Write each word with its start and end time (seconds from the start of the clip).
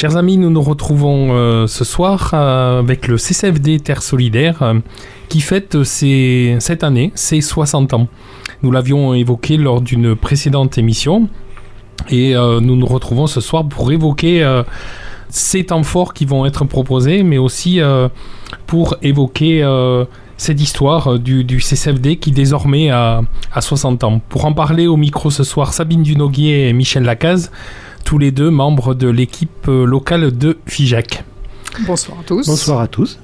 Chers 0.00 0.16
amis, 0.16 0.36
nous 0.36 0.50
nous 0.50 0.62
retrouvons 0.62 1.30
euh, 1.32 1.66
ce 1.66 1.82
soir 1.82 2.30
euh, 2.32 2.78
avec 2.78 3.08
le 3.08 3.18
CCFD 3.18 3.80
Terre 3.80 4.00
Solidaire 4.00 4.62
euh, 4.62 4.74
qui 5.28 5.40
fête 5.40 5.82
cette 5.82 6.84
année 6.84 7.10
ses 7.16 7.40
60 7.40 7.94
ans. 7.94 8.06
Nous 8.62 8.70
l'avions 8.70 9.12
évoqué 9.12 9.56
lors 9.56 9.80
d'une 9.80 10.14
précédente 10.14 10.78
émission 10.78 11.28
et 12.10 12.34
nous 12.34 12.76
nous 12.76 12.86
retrouvons 12.86 13.26
ce 13.26 13.40
soir 13.40 13.66
pour 13.66 13.90
évoquer 13.90 14.62
ces 15.30 15.64
temps 15.64 15.82
forts 15.82 16.14
qui 16.14 16.26
vont 16.26 16.46
être 16.46 16.64
proposés, 16.64 17.24
mais 17.24 17.38
aussi 17.38 17.80
pour 18.66 18.96
évoquer 19.02 19.68
cette 20.36 20.60
histoire 20.60 21.18
du, 21.18 21.60
CCFD 21.60 22.16
qui 22.16 22.30
désormais 22.30 22.90
a, 22.90 23.22
a, 23.52 23.60
60 23.60 24.04
ans. 24.04 24.20
Pour 24.28 24.44
en 24.46 24.52
parler 24.52 24.86
au 24.86 24.96
micro 24.96 25.30
ce 25.30 25.44
soir, 25.44 25.72
Sabine 25.72 26.04
Dunoguier 26.04 26.68
et 26.68 26.72
Michel 26.72 27.02
Lacaze 27.02 27.50
tous 28.08 28.16
les 28.16 28.30
deux 28.30 28.48
membres 28.48 28.94
de 28.94 29.06
l'équipe 29.06 29.68
euh, 29.68 29.84
locale 29.84 30.34
de 30.34 30.56
FIJAC. 30.64 31.24
Bonsoir 31.86 32.20
à 32.20 32.22
tous. 32.22 32.46
Bonsoir 32.46 32.80
à 32.80 32.88
tous. 32.88 33.18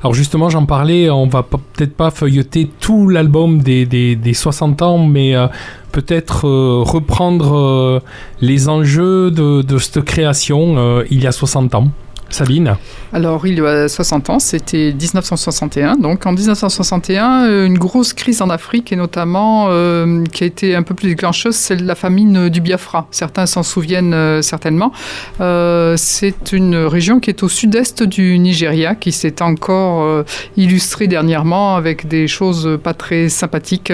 Alors 0.00 0.14
justement, 0.14 0.48
j'en 0.48 0.64
parlais, 0.64 1.10
on 1.10 1.26
va 1.26 1.42
peut-être 1.42 1.96
pas 1.96 2.12
feuilleter 2.12 2.70
tout 2.78 3.08
l'album 3.08 3.58
des, 3.58 3.84
des, 3.84 4.32
60 4.32 4.80
ans, 4.82 4.98
mais 4.98 5.34
euh, 5.34 5.48
peut-être 5.90 6.46
euh, 6.46 6.84
reprendre 6.84 8.00
les 8.40 8.68
enjeux 8.68 9.32
de, 9.32 9.62
de 9.62 9.78
cette 9.78 10.04
création 10.04 11.02
il 11.10 11.20
y 11.20 11.26
a 11.26 11.32
60 11.32 11.74
ans. 11.74 11.88
Sabine 12.32 12.76
Alors, 13.12 13.46
il 13.46 13.58
y 13.58 13.60
a 13.60 13.88
60 13.88 14.30
ans, 14.30 14.38
c'était 14.38 14.94
1961. 14.98 15.96
Donc, 15.96 16.24
en 16.24 16.32
1961, 16.32 17.44
euh, 17.44 17.66
une 17.66 17.76
grosse 17.76 18.14
crise 18.14 18.40
en 18.40 18.48
Afrique, 18.48 18.90
et 18.90 18.96
notamment 18.96 19.66
euh, 19.68 20.24
qui 20.32 20.44
a 20.44 20.46
été 20.46 20.74
un 20.74 20.82
peu 20.82 20.94
plus 20.94 21.08
déclencheuse, 21.08 21.54
c'est 21.54 21.78
la 21.78 21.94
famine 21.94 22.48
du 22.48 22.62
Biafra. 22.62 23.06
Certains 23.10 23.44
s'en 23.44 23.62
souviennent 23.62 24.14
euh, 24.14 24.40
certainement. 24.40 24.92
c'est 25.38 26.52
une 26.52 26.76
région 26.76 27.20
qui 27.20 27.28
est 27.28 27.42
au 27.42 27.48
sud-est 27.48 28.02
du 28.02 28.38
Nigeria, 28.38 28.94
qui 28.94 29.12
s'est 29.12 29.42
encore 29.42 30.24
illustrée 30.56 31.08
dernièrement 31.08 31.76
avec 31.76 32.08
des 32.08 32.26
choses 32.28 32.78
pas 32.82 32.94
très 32.94 33.28
sympathiques 33.28 33.92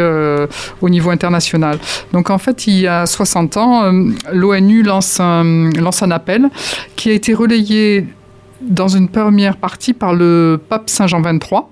au 0.80 0.88
niveau 0.88 1.10
international. 1.10 1.78
Donc, 2.12 2.30
en 2.30 2.38
fait, 2.38 2.66
il 2.68 2.78
y 2.78 2.86
a 2.86 3.06
60 3.06 3.56
ans, 3.56 3.92
l'ONU 4.32 4.82
lance 4.82 5.20
un 5.20 6.10
appel 6.10 6.48
qui 6.94 7.10
a 7.10 7.12
été 7.12 7.34
relayé 7.34 8.06
dans 8.60 8.88
une 8.88 9.08
première 9.08 9.56
partie 9.56 9.92
par 9.92 10.14
le 10.14 10.60
pape 10.68 10.90
Saint 10.90 11.06
Jean 11.06 11.20
XXIII 11.20 11.62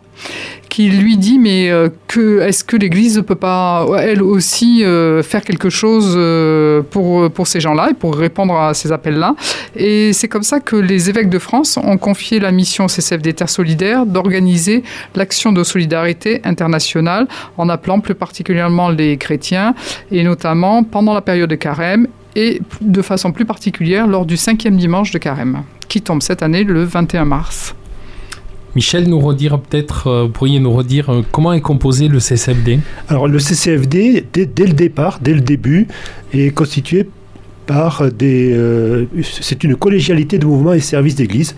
qui 0.69 0.91
lui 0.91 1.17
dit 1.17 1.39
mais 1.39 1.71
euh, 1.71 1.89
que 2.09 2.41
est-ce 2.41 2.65
que 2.65 2.77
l'Église 2.77 3.17
ne 3.17 3.23
peut 3.23 3.35
pas 3.35 3.87
elle 4.01 4.23
aussi 4.23 4.85
euh, 4.85 5.23
faire 5.23 5.43
quelque 5.43 5.71
chose 5.71 6.15
euh, 6.17 6.83
pour 6.83 7.31
pour 7.31 7.47
ces 7.47 7.61
gens-là 7.61 7.91
et 7.91 7.95
pour 7.95 8.15
répondre 8.17 8.55
à 8.59 8.75
ces 8.75 8.93
appels-là? 8.93 9.35
Et 9.75 10.13
c'est 10.13 10.29
comme 10.29 10.43
ça 10.43 10.61
que 10.61 10.77
les 10.77 11.09
évêques 11.09 11.31
de 11.31 11.39
France 11.39 11.79
ont 11.83 11.99
confié 11.99 12.41
la 12.41 12.51
mission 12.51 12.87
au 12.87 12.89
CCF 12.89 13.23
Terres 13.35 13.49
Solidaires 13.49 14.07
d'organiser 14.07 14.83
l'action 15.15 15.53
de 15.53 15.63
solidarité 15.65 16.41
internationale 16.45 17.27
en 17.57 17.69
appelant 17.69 18.01
plus 18.01 18.15
particulièrement 18.15 18.89
les 18.89 19.17
chrétiens 19.17 19.75
et 20.11 20.23
notamment 20.25 20.83
pendant 20.83 21.15
la 21.15 21.23
période 21.23 21.51
de 21.51 21.57
carême 21.57 22.09
et 22.37 22.61
de 22.83 23.03
façon 23.03 23.33
plus 23.33 23.47
particulière 23.47 24.07
lors 24.07 24.27
du 24.27 24.37
cinquième 24.37 24.77
dimanche 24.77 25.11
de 25.11 25.19
carême 25.19 25.63
qui 25.89 26.03
tombe 26.03 26.23
cette 26.23 26.43
année 26.43 26.63
le 26.63 26.85
21 26.85 27.25
mars. 27.25 27.75
Michel, 28.77 29.09
nous 29.09 29.19
redire 29.19 29.59
peut-être, 29.59 30.09
euh, 30.09 30.29
pourriez 30.29 30.61
nous 30.61 30.73
redire 30.73 31.09
euh, 31.09 31.23
comment 31.33 31.55
est 31.55 31.63
composé 31.63 32.09
le 32.09 32.21
CCFD 32.21 32.81
Alors 33.09 33.27
le 33.27 33.39
CCFD, 33.39 34.27
dès, 34.33 34.67
le 34.67 34.75
départ, 34.75 35.19
dès 35.23 35.33
le 35.33 35.41
début, 35.41 35.89
est 36.35 36.55
constitué 36.55 37.09
par 37.65 38.13
des... 38.13 38.53
Euh, 38.53 39.07
c'est 39.23 39.65
une 39.65 39.77
collégialité 39.77 40.39
de 40.39 40.45
mouvements 40.45 40.75
et 40.75 40.81
services 40.81 41.15
d'église. 41.15 41.57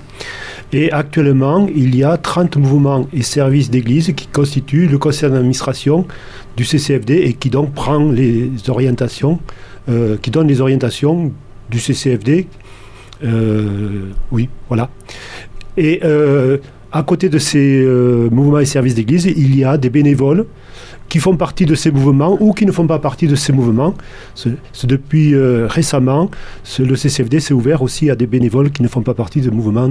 Et 0.72 0.92
actuellement, 0.92 1.66
il 1.74 1.96
y 1.96 2.04
a 2.04 2.16
30 2.16 2.56
mouvements 2.58 3.08
et 3.12 3.22
services 3.22 3.68
d'église 3.68 4.12
qui 4.14 4.28
constituent 4.28 4.86
le 4.86 4.98
conseil 4.98 5.28
d'administration 5.28 6.06
du 6.56 6.64
CCFD 6.64 7.14
et 7.14 7.32
qui 7.32 7.50
donc 7.50 7.72
prend 7.72 7.98
les 7.98 8.50
orientations, 8.68 9.40
qui 10.20 10.30
donne 10.30 10.48
les 10.48 10.60
orientations 10.60 11.32
du 11.70 11.80
CCFD 11.80 12.46
euh, 13.24 14.10
oui, 14.30 14.48
voilà. 14.68 14.90
Et 15.76 16.00
euh, 16.04 16.58
à 16.92 17.02
côté 17.02 17.28
de 17.28 17.38
ces 17.38 17.82
euh, 17.82 18.28
mouvements 18.30 18.58
et 18.58 18.64
services 18.64 18.94
d'église, 18.94 19.26
il 19.26 19.56
y 19.56 19.64
a 19.64 19.76
des 19.76 19.90
bénévoles 19.90 20.46
qui 21.08 21.20
font 21.20 21.36
partie 21.36 21.64
de 21.64 21.74
ces 21.74 21.90
mouvements 21.90 22.36
ou 22.40 22.52
qui 22.52 22.66
ne 22.66 22.72
font 22.72 22.86
pas 22.86 22.98
partie 22.98 23.26
de 23.28 23.34
ces 23.34 23.52
mouvements. 23.52 23.94
depuis 24.84 25.34
récemment, 25.34 26.30
le 26.78 26.96
CCFD 26.96 27.40
s'est 27.40 27.54
ouvert 27.54 27.80
aussi 27.80 28.10
à 28.10 28.14
des 28.14 28.26
bénévoles 28.26 28.70
qui 28.70 28.82
ne 28.82 28.88
font 28.88 29.00
pas 29.00 29.14
partie 29.14 29.40
mouvements, 29.50 29.88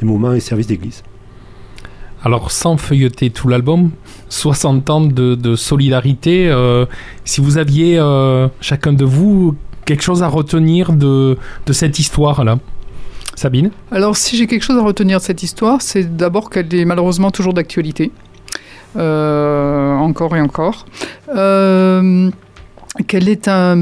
des 0.00 0.06
mouvements 0.06 0.34
et 0.34 0.40
services 0.40 0.66
d'église. 0.66 1.04
Alors, 2.26 2.50
sans 2.50 2.76
feuilleter 2.76 3.30
tout 3.30 3.46
l'album, 3.46 3.90
60 4.28 4.90
ans 4.90 5.00
de, 5.00 5.54
solidarité, 5.54 6.52
si 7.24 7.40
vous 7.40 7.56
aviez, 7.56 8.02
chacun 8.60 8.92
de 8.92 9.04
vous, 9.04 9.54
quelque 9.84 10.02
chose 10.02 10.24
à 10.24 10.28
retenir 10.28 10.92
de, 10.92 11.38
cette 11.70 12.00
histoire-là? 12.00 12.58
Sabine? 13.36 13.70
Alors, 13.92 14.16
si 14.16 14.36
j'ai 14.36 14.48
quelque 14.48 14.62
chose 14.62 14.78
à 14.78 14.82
retenir 14.82 15.18
de 15.18 15.22
cette 15.22 15.44
histoire, 15.44 15.82
c'est 15.82 16.16
d'abord 16.16 16.50
qu'elle 16.50 16.74
est 16.74 16.84
malheureusement 16.84 17.30
toujours 17.30 17.54
d'actualité. 17.54 18.10
Euh, 18.96 19.94
encore 19.94 20.34
et 20.36 20.40
encore. 20.40 20.86
Euh, 21.34 22.30
qu'elle 23.06 23.28
a 23.28 23.30
été 23.32 23.50
un 23.50 23.76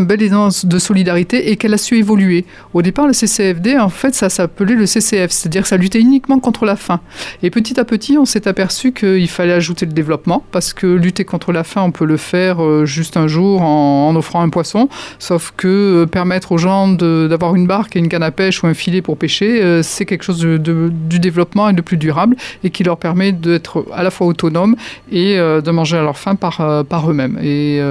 bel 0.00 0.22
élan 0.22 0.48
de 0.64 0.78
solidarité 0.78 1.50
et 1.50 1.56
qu'elle 1.56 1.74
a 1.74 1.78
su 1.78 1.96
évoluer. 1.96 2.44
Au 2.74 2.82
départ, 2.82 3.06
le 3.06 3.12
CCFD, 3.12 3.78
en 3.78 3.88
fait, 3.88 4.14
ça 4.14 4.28
s'appelait 4.28 4.74
le 4.74 4.86
CCF, 4.86 5.30
c'est-à-dire 5.30 5.62
que 5.62 5.68
ça 5.68 5.76
luttait 5.76 6.00
uniquement 6.00 6.38
contre 6.38 6.64
la 6.64 6.76
faim. 6.76 7.00
Et 7.42 7.50
petit 7.50 7.78
à 7.78 7.84
petit, 7.84 8.18
on 8.18 8.24
s'est 8.24 8.48
aperçu 8.48 8.92
qu'il 8.92 9.28
fallait 9.28 9.52
ajouter 9.52 9.86
le 9.86 9.92
développement, 9.92 10.44
parce 10.52 10.72
que 10.72 10.86
lutter 10.86 11.24
contre 11.24 11.52
la 11.52 11.64
faim, 11.64 11.82
on 11.82 11.92
peut 11.92 12.04
le 12.04 12.16
faire 12.16 12.62
euh, 12.62 12.84
juste 12.84 13.16
un 13.16 13.28
jour 13.28 13.62
en, 13.62 14.14
offrant 14.16 14.42
un 14.42 14.48
poisson, 14.48 14.88
sauf 15.18 15.52
que 15.56 15.68
euh, 15.68 16.06
permettre 16.06 16.52
aux 16.52 16.58
gens 16.58 16.88
d'avoir 16.88 17.54
une 17.54 17.66
barque 17.66 17.96
et 17.96 17.98
une 17.98 18.08
canne 18.08 18.22
à 18.22 18.30
pêche 18.30 18.62
ou 18.62 18.66
un 18.66 18.74
filet 18.74 19.02
pour 19.02 19.16
pêcher, 19.16 19.62
euh, 19.62 19.82
c'est 19.82 20.04
quelque 20.04 20.24
chose 20.24 20.40
du 20.40 21.18
développement 21.18 21.68
et 21.68 21.72
de 21.72 21.80
plus 21.80 21.96
durable 21.96 22.36
et 22.64 22.70
qui 22.70 22.84
leur 22.84 22.96
permet 22.96 23.32
d'être 23.32 23.84
à 23.92 24.02
la 24.02 24.10
fois 24.10 24.26
autonomes 24.26 24.76
et 25.10 25.36
de 25.36 25.70
manger 25.70 25.98
à 25.98 26.02
leur 26.02 26.18
faim 26.18 26.34
par, 26.34 27.10
eux-mêmes. 27.10 27.38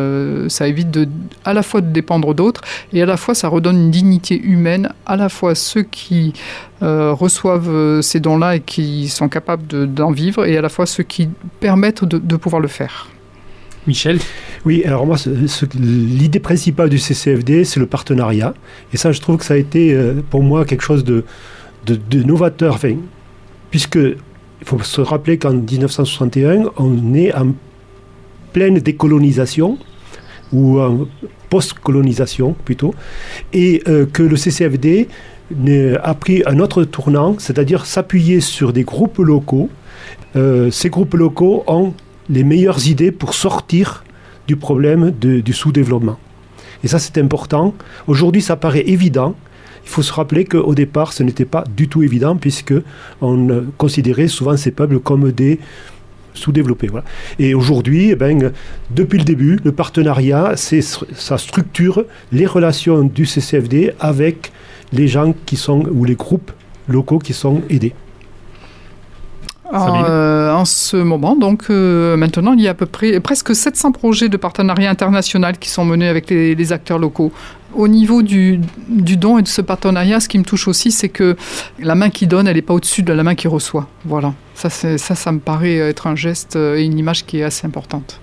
Euh, 0.09 0.49
ça 0.49 0.67
évite 0.67 0.91
de, 0.91 1.07
à 1.45 1.53
la 1.53 1.63
fois 1.63 1.81
de 1.81 1.91
dépendre 1.91 2.33
d'autres 2.33 2.61
et 2.93 3.01
à 3.01 3.05
la 3.05 3.17
fois 3.17 3.35
ça 3.35 3.47
redonne 3.47 3.77
une 3.77 3.91
dignité 3.91 4.39
humaine 4.39 4.91
à 5.05 5.15
la 5.15 5.29
fois 5.29 5.55
ceux 5.55 5.83
qui 5.83 6.33
euh, 6.81 7.13
reçoivent 7.13 7.69
euh, 7.69 8.01
ces 8.01 8.19
dons-là 8.19 8.57
et 8.57 8.59
qui 8.59 9.07
sont 9.07 9.29
capables 9.29 9.93
d'en 9.93 10.11
vivre 10.11 10.45
et 10.45 10.57
à 10.57 10.61
la 10.61 10.69
fois 10.69 10.85
ceux 10.85 11.03
qui 11.03 11.29
permettent 11.59 12.05
de, 12.05 12.35
pouvoir 12.37 12.61
le 12.61 12.67
faire. 12.67 13.07
Michel 13.87 14.19
Oui, 14.65 14.83
alors 14.85 15.05
moi, 15.05 15.17
l'idée 15.73 16.39
principale 16.39 16.89
du 16.89 16.99
CCFD, 16.99 17.63
c'est 17.63 17.79
le 17.79 17.85
partenariat. 17.85 18.53
Et 18.93 18.97
ça, 18.97 19.11
je 19.11 19.19
trouve 19.19 19.37
que 19.37 19.45
ça 19.45 19.55
a 19.55 19.57
été 19.57 19.97
pour 20.29 20.43
moi 20.43 20.63
quelque 20.65 20.83
chose 20.83 21.03
de, 21.03 21.23
de, 21.85 22.23
novateur. 22.23 22.75
Enfin, 22.75 22.95
puisque 23.71 23.95
il 23.95 24.65
faut 24.65 24.79
se 24.79 25.01
rappeler 25.01 25.37
qu'en 25.37 25.53
1961, 25.53 26.71
on 26.77 27.13
est 27.13 27.33
en 27.33 27.53
pleine 28.53 28.79
décolonisation 28.79 29.77
ou 30.53 30.79
post-colonisation 31.49 32.55
plutôt, 32.65 32.93
et 33.53 33.81
euh, 33.87 34.05
que 34.05 34.23
le 34.23 34.35
CCFD 34.35 35.07
a 36.01 36.13
pris 36.13 36.43
un 36.45 36.59
autre 36.59 36.83
tournant, 36.83 37.35
c'est-à-dire 37.39 37.85
s'appuyer 37.85 38.39
sur 38.39 38.71
des 38.71 38.83
groupes 38.83 39.17
locaux. 39.17 39.69
Euh, 40.35 40.69
ces 40.69 40.89
groupes 40.89 41.15
locaux 41.15 41.63
ont 41.65 41.93
les 42.29 42.43
meilleures 42.43 42.87
idées 42.87 43.11
pour 43.11 43.33
sortir 43.33 44.03
du 44.47 44.55
problème 44.55 45.11
du 45.11 45.53
sous-développement. 45.53 46.17
Et 46.83 46.87
ça, 46.87 46.99
c'est 46.99 47.17
important. 47.17 47.73
Aujourd'hui, 48.07 48.41
ça 48.41 48.55
paraît 48.55 48.83
évident. 48.87 49.35
Il 49.83 49.89
faut 49.89 50.03
se 50.03 50.13
rappeler 50.13 50.45
qu'au 50.45 50.75
départ, 50.75 51.13
ce 51.13 51.23
n'était 51.23 51.45
pas 51.45 51.63
du 51.75 51.87
tout 51.87 52.03
évident, 52.03 52.35
puisque 52.35 52.73
on 53.21 53.65
considérait 53.77 54.27
souvent 54.27 54.55
ces 54.55 54.71
peuples 54.71 54.99
comme 54.99 55.31
des 55.31 55.59
sous-développé. 56.33 56.87
Voilà. 56.87 57.05
Et 57.37 57.53
aujourd'hui, 57.53 58.09
eh 58.11 58.15
ben, 58.15 58.51
depuis 58.91 59.17
le 59.17 59.23
début, 59.23 59.59
le 59.63 59.71
partenariat, 59.71 60.53
c'est 60.55 60.81
ça 60.81 61.37
structure 61.37 62.05
les 62.31 62.45
relations 62.45 63.03
du 63.03 63.25
CCFD 63.25 63.93
avec 63.99 64.51
les 64.93 65.07
gens 65.07 65.33
qui 65.45 65.55
sont, 65.55 65.83
ou 65.91 66.05
les 66.05 66.15
groupes 66.15 66.51
locaux 66.87 67.19
qui 67.19 67.33
sont 67.33 67.61
aidés. 67.69 67.93
en, 69.71 70.03
euh, 70.03 70.51
en, 70.51 70.65
ce 70.65 70.97
moment. 70.97 71.35
Donc 71.35 71.65
euh, 71.69 72.17
maintenant, 72.17 72.53
il 72.53 72.61
y 72.61 72.67
a 72.67 72.71
à 72.71 72.73
peu 72.73 72.87
près 72.87 73.19
presque 73.19 73.55
700 73.55 73.91
projets 73.91 74.29
de 74.29 74.37
partenariat 74.37 74.89
international 74.89 75.57
qui 75.57 75.69
sont 75.69 75.85
menés 75.85 76.07
avec 76.07 76.29
les, 76.29 76.55
les 76.55 76.73
acteurs 76.73 76.99
locaux. 76.99 77.31
Au 77.75 77.87
niveau 77.87 78.21
du, 78.21 78.59
don 78.89 79.37
et 79.37 79.43
de 79.43 79.47
ce 79.47 79.61
partenariat, 79.61 80.19
ce 80.19 80.27
qui 80.27 80.39
me 80.39 80.43
touche 80.43 80.67
aussi, 80.67 80.91
c'est 80.91 81.09
que 81.09 81.35
la 81.79 81.95
main 81.95 82.09
qui 82.09 82.27
donne, 82.27 82.47
elle 82.47 82.55
n'est 82.55 82.61
pas 82.61 82.73
au-dessus 82.73 83.03
de 83.03 83.13
la 83.13 83.23
main 83.23 83.35
qui 83.35 83.47
reçoit. 83.47 83.87
Voilà, 84.05 84.33
ça, 84.55 84.69
ça, 84.69 85.31
me 85.31 85.39
paraît 85.39 85.77
être 85.77 86.07
un 86.07 86.15
geste 86.15 86.55
et 86.55 86.83
une 86.83 86.97
image 86.97 87.25
qui 87.25 87.39
est 87.39 87.43
assez 87.43 87.67
importante. 87.67 88.19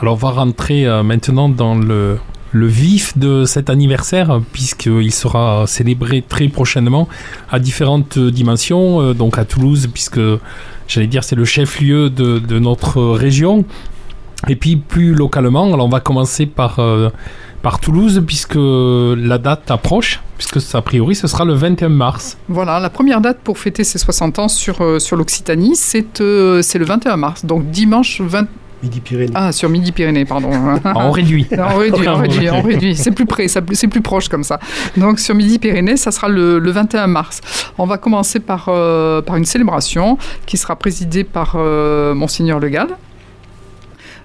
Alors 0.00 0.14
on 0.14 0.16
va 0.16 0.30
rentrer 0.30 0.86
euh, 0.86 1.02
maintenant 1.02 1.48
dans 1.48 1.74
le, 1.74 2.18
vif 2.52 3.16
de 3.16 3.44
cet 3.44 3.70
anniversaire, 3.70 4.40
puisqu'il 4.52 5.12
sera 5.12 5.66
célébré 5.66 6.22
très 6.26 6.48
prochainement 6.48 7.08
à 7.50 7.58
différentes 7.58 8.18
dimensions, 8.18 9.00
euh, 9.00 9.14
donc 9.14 9.38
à 9.38 9.44
Toulouse, 9.46 9.88
puisque 9.92 10.20
j'allais 10.86 11.06
dire 11.06 11.24
c'est 11.24 11.36
le 11.36 11.46
chef-lieu 11.46 12.10
de, 12.10 12.38
de, 12.38 12.58
notre 12.58 13.02
région. 13.02 13.64
Et 14.48 14.56
puis 14.56 14.76
plus 14.76 15.14
localement, 15.14 15.72
alors 15.72 15.86
on 15.86 15.90
va 15.90 16.00
commencer 16.00 16.44
par, 16.44 16.78
euh, 16.78 17.08
par 17.66 17.80
Toulouse, 17.80 18.22
puisque 18.24 18.54
la 18.54 19.38
date 19.38 19.72
approche, 19.72 20.20
puisque 20.38 20.58
a 20.72 20.82
priori 20.82 21.16
ce 21.16 21.26
sera 21.26 21.44
le 21.44 21.52
21 21.52 21.88
mars. 21.88 22.38
Voilà, 22.48 22.78
la 22.78 22.90
première 22.90 23.20
date 23.20 23.38
pour 23.42 23.58
fêter 23.58 23.82
ses 23.82 23.98
60 23.98 24.38
ans 24.38 24.46
sur, 24.46 24.82
euh, 24.82 25.00
sur 25.00 25.16
l'Occitanie, 25.16 25.74
c'est 25.74 26.20
euh, 26.20 26.62
le 26.62 26.84
21 26.84 27.16
mars, 27.16 27.44
donc 27.44 27.68
dimanche 27.72 28.20
20 28.20 28.46
Midi-Pyrénées. 28.84 29.32
Ah, 29.34 29.50
sur 29.50 29.68
Midi-Pyrénées, 29.68 30.26
pardon. 30.26 30.50
on 30.84 31.10
réduit. 31.10 31.48
on 31.58 31.76
réduit, 31.76 32.08
on 32.08 32.16
réduit, 32.18 32.50
on 32.50 32.62
réduit. 32.70 32.94
C'est 32.94 33.10
plus 33.10 33.26
près, 33.26 33.48
c'est 33.48 33.88
plus 33.88 34.00
proche 34.00 34.28
comme 34.28 34.44
ça. 34.44 34.60
Donc 34.96 35.18
sur 35.18 35.34
Midi-Pyrénées, 35.34 35.96
ça 35.96 36.12
sera 36.12 36.28
le, 36.28 36.60
le, 36.60 36.70
21 36.70 37.08
mars. 37.08 37.40
On 37.78 37.86
va 37.86 37.98
commencer 37.98 38.38
par, 38.38 38.66
euh, 38.68 39.22
par 39.22 39.34
une 39.34 39.44
célébration 39.44 40.18
qui 40.46 40.56
sera 40.56 40.76
présidée 40.76 41.24
par 41.24 41.54
euh, 41.56 42.14
Monseigneur 42.14 42.60
Le 42.60 42.68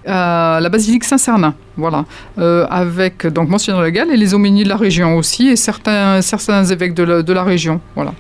Euh, 0.08 0.60
la 0.60 0.70
basilique 0.70 1.04
Saint-Cernin, 1.04 1.54
voilà, 1.78 2.06
euh, 2.40 2.66
avec 2.72 3.28
donc 3.28 3.50
Monseigneur 3.50 3.82
Le 3.82 3.92
Gall 3.92 4.10
et 4.10 4.18
les 4.18 4.34
aumôniers 4.34 4.64
de 4.64 4.70
la 4.70 4.76
région 4.76 5.16
aussi 5.16 5.50
et 5.50 5.56
certains, 5.56 6.22
certains 6.24 6.64
évêques 6.66 6.96
de 6.96 7.04
la, 7.04 7.22
de 7.22 7.34
la 7.34 7.44
région, 7.44 7.80
voilà. 7.96 8.14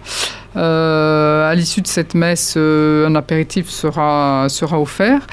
Euh, 0.58 1.50
à 1.50 1.56
l'issue 1.56 1.82
de 1.82 1.88
cette 1.88 2.14
messe, 2.14 2.56
un 2.58 3.16
apéritif 3.16 3.70
sera, 3.70 4.46
sera 4.50 4.80
offert 4.80 5.26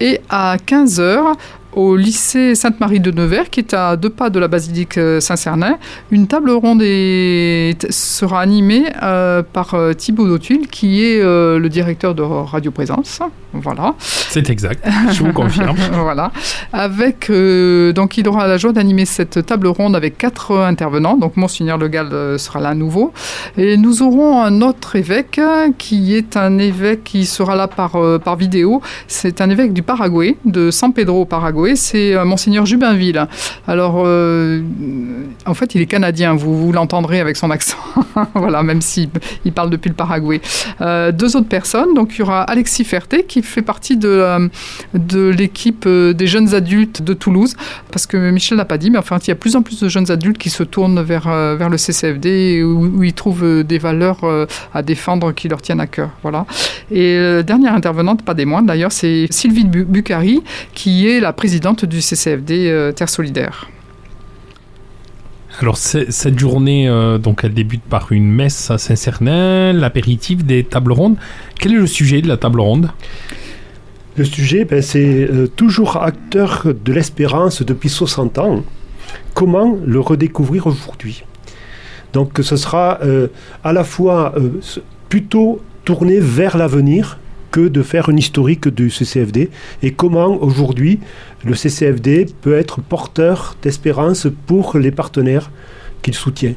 et 0.00 0.20
à 0.30 0.56
15h, 0.56 1.34
au 1.72 1.96
lycée 1.96 2.54
Sainte-Marie 2.54 3.00
de 3.00 3.10
Nevers, 3.10 3.50
qui 3.50 3.60
est 3.60 3.74
à 3.74 3.96
deux 3.96 4.10
pas 4.10 4.30
de 4.30 4.38
la 4.38 4.48
basilique 4.48 4.98
Saint-Cernin, 5.20 5.78
une 6.10 6.26
table 6.26 6.50
ronde 6.50 6.82
est, 6.82 7.90
sera 7.90 8.40
animée 8.40 8.84
euh, 9.02 9.42
par 9.42 9.74
euh, 9.74 9.92
Thibaut 9.92 10.26
Dautul, 10.26 10.66
qui 10.68 11.04
est 11.04 11.20
euh, 11.20 11.58
le 11.58 11.68
directeur 11.68 12.14
de 12.14 12.22
Radio 12.22 12.70
Présence. 12.70 13.20
Voilà. 13.52 13.94
C'est 13.98 14.48
exact, 14.48 14.86
je 15.12 15.24
vous 15.24 15.32
confirme. 15.32 15.76
voilà. 15.92 16.30
Avec, 16.72 17.30
euh, 17.30 17.92
donc, 17.92 18.16
il 18.16 18.28
aura 18.28 18.46
la 18.46 18.58
joie 18.58 18.72
d'animer 18.72 19.04
cette 19.04 19.44
table 19.44 19.66
ronde 19.66 19.96
avec 19.96 20.16
quatre 20.18 20.56
intervenants. 20.56 21.16
Donc, 21.16 21.36
Monseigneur 21.36 21.76
Le 21.78 21.88
Gall 21.88 22.38
sera 22.38 22.60
là 22.60 22.70
à 22.70 22.74
nouveau. 22.74 23.12
Et 23.56 23.76
nous 23.76 24.02
aurons 24.02 24.40
un 24.40 24.62
autre 24.62 24.96
évêque 24.96 25.40
qui 25.78 26.14
est 26.14 26.36
un 26.36 26.58
évêque 26.58 27.04
qui 27.04 27.26
sera 27.26 27.56
là 27.56 27.66
par, 27.66 27.96
par 28.22 28.36
vidéo. 28.36 28.80
C'est 29.08 29.40
un 29.40 29.50
évêque 29.50 29.72
du 29.72 29.82
Paraguay, 29.82 30.36
de 30.44 30.70
San 30.70 30.92
Pedro 30.92 31.22
au 31.22 31.24
Paraguay 31.24 31.59
c'est 31.74 32.14
euh, 32.14 32.24
Monseigneur 32.24 32.66
Jubinville. 32.66 33.26
Alors, 33.66 34.02
euh, 34.04 34.62
en 35.46 35.54
fait, 35.54 35.74
il 35.74 35.80
est 35.80 35.86
canadien, 35.86 36.34
vous, 36.34 36.72
l'entendrez 36.72 37.20
avec 37.20 37.36
son 37.36 37.50
accent, 37.50 37.76
voilà, 38.34 38.62
même 38.62 38.80
s'il 38.80 39.10
il 39.44 39.52
parle 39.52 39.70
depuis 39.70 39.88
le 39.88 39.94
Paraguay. 39.94 40.40
Euh, 40.80 41.12
deux 41.12 41.36
autres 41.36 41.48
personnes, 41.48 41.94
donc 41.94 42.14
il 42.14 42.20
y 42.20 42.22
aura 42.22 42.42
Alexis 42.42 42.84
Ferté, 42.84 43.24
qui 43.24 43.42
fait 43.42 43.62
partie 43.62 43.96
de, 43.96 44.50
de 44.94 45.28
l'équipe 45.28 45.86
des 45.88 46.26
jeunes 46.26 46.54
adultes 46.54 47.02
de 47.02 47.14
Toulouse, 47.14 47.54
parce 47.90 48.06
que 48.06 48.16
Michel 48.30 48.58
l'a 48.58 48.64
pas 48.64 48.78
dit, 48.78 48.90
mais 48.90 48.98
enfin, 48.98 49.18
il 49.22 49.28
y 49.28 49.32
a 49.32 49.36
plus 49.36 49.56
en 49.56 49.62
plus 49.62 49.80
de 49.80 49.88
jeunes 49.88 50.10
adultes 50.10 50.38
qui 50.38 50.50
se 50.50 50.62
tournent 50.62 51.02
vers, 51.02 51.28
vers 51.28 51.68
le 51.68 51.76
CCFD, 51.76 52.62
où, 52.62 52.98
où 52.98 53.02
ils 53.02 53.14
trouvent 53.14 53.64
des 53.64 53.78
valeurs 53.78 54.20
à 54.74 54.82
défendre 54.82 55.32
qui 55.32 55.48
leur 55.48 55.62
tiennent 55.62 55.80
à 55.80 55.86
cœur. 55.86 56.10
Voilà. 56.22 56.46
Et 56.90 57.42
dernière 57.42 57.74
intervenante, 57.74 58.22
pas 58.22 58.34
des 58.34 58.44
moindres 58.44 58.68
d'ailleurs, 58.68 58.92
c'est 58.92 59.26
Sylvie 59.30 59.64
Bucari, 59.64 60.42
qui 60.74 61.08
est 61.08 61.20
la 61.20 61.32
présidente 61.32 61.49
présidente 61.50 61.84
du 61.84 62.00
CCFD 62.00 62.68
euh, 62.68 62.92
Terre 62.92 63.08
Solidaire. 63.08 63.68
Alors 65.58 65.76
cette 65.76 66.38
journée, 66.38 66.88
euh, 66.88 67.18
donc 67.18 67.40
elle 67.42 67.54
débute 67.54 67.82
par 67.82 68.12
une 68.12 68.30
messe 68.30 68.70
à 68.70 68.78
Saint-Cernin, 68.78 69.72
l'apéritif 69.72 70.44
des 70.44 70.62
tables 70.62 70.92
rondes. 70.92 71.16
Quel 71.58 71.72
est 71.72 71.78
le 71.78 71.88
sujet 71.88 72.22
de 72.22 72.28
la 72.28 72.36
table 72.36 72.60
ronde? 72.60 72.90
Le 74.16 74.24
sujet, 74.24 74.64
ben, 74.64 74.80
c'est 74.80 75.28
euh, 75.28 75.48
toujours 75.48 75.96
acteur 75.96 76.68
de 76.72 76.92
l'espérance 76.92 77.62
depuis 77.62 77.88
60 77.88 78.38
ans. 78.38 78.62
Comment 79.34 79.76
le 79.84 79.98
redécouvrir 79.98 80.68
aujourd'hui? 80.68 81.24
Donc 82.12 82.38
ce 82.42 82.54
sera 82.54 83.00
euh, 83.02 83.26
à 83.64 83.72
la 83.72 83.82
fois 83.82 84.34
euh, 84.36 84.60
plutôt 85.08 85.60
tourné 85.84 86.20
vers 86.20 86.56
l'avenir, 86.56 87.18
que 87.50 87.68
de 87.68 87.82
faire 87.82 88.08
une 88.08 88.18
historique 88.18 88.68
du 88.68 88.90
CCFD 88.90 89.50
et 89.82 89.92
comment 89.92 90.40
aujourd'hui 90.42 91.00
le 91.44 91.54
CCFD 91.54 92.26
peut 92.40 92.54
être 92.54 92.80
porteur 92.80 93.56
d'espérance 93.62 94.26
pour 94.46 94.78
les 94.78 94.90
partenaires 94.90 95.50
qu'il 96.02 96.14
soutient. 96.14 96.54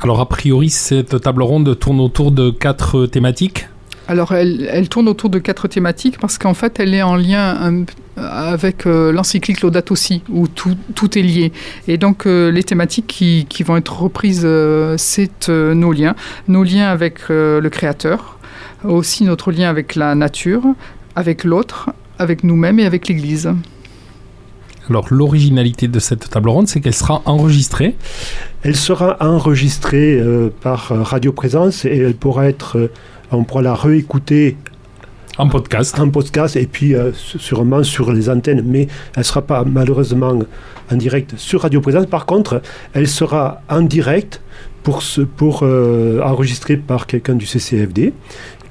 Alors 0.00 0.20
a 0.20 0.28
priori 0.28 0.70
cette 0.70 1.20
table 1.20 1.42
ronde 1.42 1.78
tourne 1.78 2.00
autour 2.00 2.30
de 2.30 2.50
quatre 2.50 3.06
thématiques 3.06 3.66
alors, 4.06 4.32
elle, 4.32 4.68
elle, 4.70 4.90
tourne 4.90 5.08
autour 5.08 5.30
de 5.30 5.38
quatre 5.38 5.66
thématiques 5.66 6.18
parce 6.20 6.36
qu'en 6.36 6.52
fait, 6.52 6.78
elle 6.78 6.92
est 6.92 7.02
en 7.02 7.16
lien 7.16 7.86
avec 8.16 8.86
euh, 8.86 9.12
l'encyclique 9.12 9.62
Laudato 9.62 9.96
Si, 9.96 10.22
où 10.28 10.46
tout, 10.46 10.76
tout, 10.94 11.18
est 11.18 11.22
lié. 11.22 11.52
Et 11.88 11.96
donc, 11.96 12.26
euh, 12.26 12.50
les 12.50 12.62
thématiques 12.62 13.06
qui, 13.06 13.46
qui, 13.48 13.62
vont 13.62 13.76
être 13.76 14.02
reprises, 14.02 14.42
euh, 14.44 14.96
c'est 14.98 15.48
nos 15.48 15.92
liens. 15.92 16.14
Nos 16.48 16.64
liens 16.64 16.88
avec 16.88 17.28
le 17.28 17.68
Créateur, 17.70 18.33
aussi 18.84 19.24
notre 19.24 19.52
lien 19.52 19.68
avec 19.68 19.94
la 19.94 20.14
nature, 20.14 20.62
avec 21.16 21.44
l'autre, 21.44 21.90
avec 22.18 22.44
nous-mêmes 22.44 22.78
et 22.78 22.86
avec 22.86 23.08
l'Église. 23.08 23.50
Alors 24.90 25.06
l'originalité 25.10 25.88
de 25.88 25.98
cette 25.98 26.28
table 26.28 26.50
ronde, 26.50 26.68
c'est 26.68 26.80
qu'elle 26.80 26.94
sera 26.94 27.22
enregistrée. 27.24 27.96
Elle 28.62 28.76
sera 28.76 29.16
enregistrée 29.20 30.18
euh, 30.20 30.50
par 30.60 30.88
Radio 30.88 31.32
Présence 31.32 31.84
et 31.84 31.96
elle 31.96 32.14
pourra 32.14 32.46
être, 32.46 32.78
euh, 32.78 32.90
on 33.30 33.44
pourra 33.44 33.62
la 33.62 33.74
réécouter 33.74 34.56
en 35.38 35.48
podcast. 35.48 35.98
En 35.98 36.10
podcast 36.10 36.56
et 36.56 36.66
puis 36.66 36.94
euh, 36.94 37.12
sûrement 37.14 37.82
sur 37.82 38.12
les 38.12 38.28
antennes, 38.28 38.62
mais 38.64 38.82
elle 39.14 39.20
ne 39.20 39.22
sera 39.22 39.42
pas 39.42 39.64
malheureusement 39.64 40.38
en 40.90 40.96
direct 40.96 41.34
sur 41.36 41.62
Radio 41.62 41.80
Présence. 41.80 42.06
Par 42.06 42.26
contre, 42.26 42.62
elle 42.92 43.08
sera 43.08 43.62
en 43.68 43.82
direct 43.82 44.40
pour, 44.82 45.02
ce, 45.02 45.22
pour 45.22 45.60
euh, 45.62 46.20
enregistrer 46.22 46.76
par 46.76 47.06
quelqu'un 47.06 47.34
du 47.34 47.46
CCFD 47.46 48.12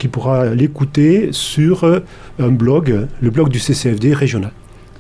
qui 0.04 0.10
pourra 0.10 0.54
l'écouter 0.54 1.30
sur 1.32 1.86
euh, 1.86 2.02
un 2.38 2.50
blog, 2.50 3.08
le 3.22 3.30
blog 3.30 3.48
du 3.48 3.58
CCFD 3.58 4.14
régional. 4.14 4.52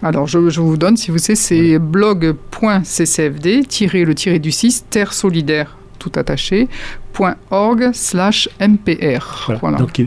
Alors, 0.01 0.27
je, 0.27 0.49
je, 0.49 0.61
vous 0.61 0.77
donne, 0.77 0.95
si 0.95 1.11
vous 1.11 1.17
savez, 1.17 1.35
c'est 1.35 1.77
blog.ccfd, 1.77 3.67
tiré 3.67 4.05
le 4.05 4.15
tiré 4.15 4.39
du 4.39 4.53
6, 4.53 4.85
Terre 4.89 5.11
Solidaire, 5.11 5.75
tout 5.99 6.13
attaché, 6.15 6.69
.org 7.51 7.89
slash 7.91 8.47
mpr. 8.61 9.43
Voilà. 9.47 9.59
voilà. 9.59 9.77
Donc, 9.77 10.05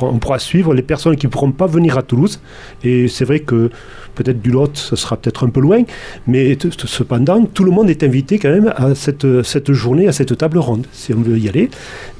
on 0.00 0.18
pourra 0.18 0.38
suivre 0.38 0.74
les 0.74 0.82
personnes 0.82 1.16
qui 1.16 1.26
ne 1.26 1.30
pourront 1.30 1.52
pas 1.52 1.66
venir 1.66 1.98
à 1.98 2.02
Toulouse. 2.02 2.40
Et 2.84 3.08
c'est 3.08 3.24
vrai 3.24 3.40
que 3.40 3.70
peut-être 4.14 4.40
du 4.40 4.50
Lot, 4.50 4.76
ce 4.76 4.96
sera 4.96 5.16
peut-être 5.16 5.44
un 5.44 5.50
peu 5.50 5.60
loin, 5.60 5.82
mais 6.26 6.56
cependant, 6.86 7.44
tout 7.44 7.64
le 7.64 7.70
monde 7.70 7.90
est 7.90 8.02
invité 8.02 8.38
quand 8.38 8.50
même 8.50 8.72
à 8.76 8.94
cette, 8.94 9.72
journée, 9.72 10.08
à 10.08 10.12
cette 10.12 10.36
table 10.36 10.58
ronde, 10.58 10.86
si 10.92 11.12
on 11.12 11.20
veut 11.20 11.38
y 11.38 11.48
aller. 11.48 11.70